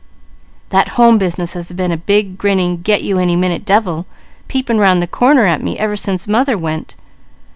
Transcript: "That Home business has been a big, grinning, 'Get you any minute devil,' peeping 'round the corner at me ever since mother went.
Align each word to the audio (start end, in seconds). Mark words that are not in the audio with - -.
"That 0.69 0.87
Home 0.97 1.19
business 1.19 1.53
has 1.53 1.71
been 1.73 1.91
a 1.91 1.95
big, 1.95 2.35
grinning, 2.35 2.81
'Get 2.81 3.03
you 3.03 3.19
any 3.19 3.35
minute 3.35 3.65
devil,' 3.65 4.07
peeping 4.47 4.79
'round 4.79 4.99
the 4.99 5.05
corner 5.05 5.45
at 5.45 5.61
me 5.61 5.77
ever 5.77 5.95
since 5.95 6.27
mother 6.27 6.57
went. 6.57 6.95